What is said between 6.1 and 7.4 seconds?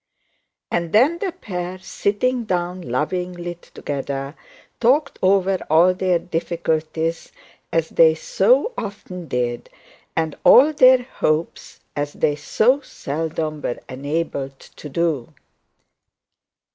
difficulties,